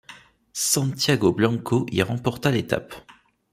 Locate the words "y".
1.91-2.01